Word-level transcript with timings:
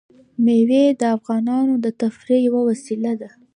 مېوې 0.43 0.83
د 0.99 1.01
افغانانو 1.17 1.73
د 1.83 1.87
تفریح 2.01 2.39
یوه 2.47 2.61
وسیله 2.69 3.11
ده. 3.21 3.29